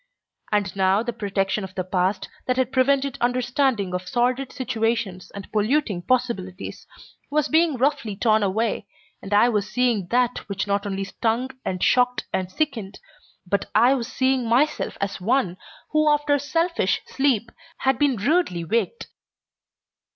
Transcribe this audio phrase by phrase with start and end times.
[0.51, 5.51] And now the protection of the past that had prevented understanding of sordid situations and
[5.51, 6.87] polluting possibilities
[7.29, 8.87] was being roughly torn away,
[9.21, 12.99] and I was seeing that which not only stung and shocked and sickened,
[13.45, 15.57] but I was seeing myself as one
[15.91, 19.05] who after selfish sleep had been rudely waked.